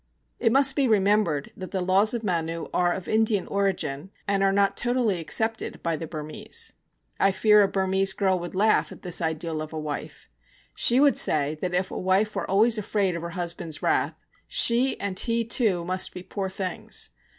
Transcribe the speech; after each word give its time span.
It 0.39 0.51
must 0.51 0.75
be 0.75 0.87
remembered 0.87 1.51
that 1.55 1.69
the 1.69 1.79
Laws 1.79 2.15
of 2.15 2.23
Manu 2.23 2.65
are 2.73 2.91
of 2.91 3.07
Indian 3.07 3.45
origin, 3.45 4.09
and 4.27 4.41
are 4.41 4.51
not 4.51 4.75
totally 4.75 5.19
accepted 5.19 5.83
by 5.83 5.95
the 5.95 6.07
Burmese. 6.07 6.73
I 7.19 7.31
fear 7.31 7.61
a 7.61 7.67
Burmese 7.67 8.13
girl 8.13 8.39
would 8.39 8.55
laugh 8.55 8.91
at 8.91 9.03
this 9.03 9.21
ideal 9.21 9.61
of 9.61 9.73
a 9.73 9.79
wife. 9.79 10.27
She 10.73 10.99
would 10.99 11.19
say 11.19 11.53
that 11.61 11.75
if 11.75 11.91
a 11.91 11.99
wife 11.99 12.35
were 12.35 12.49
always 12.49 12.79
afraid 12.79 13.15
of 13.15 13.21
her 13.21 13.29
husband's 13.37 13.83
wrath, 13.83 14.15
she 14.47 14.99
and 14.99 15.19
he, 15.19 15.45
too, 15.45 15.85
must 15.85 16.15
be 16.15 16.23
poor 16.23 16.49
things. 16.49 17.11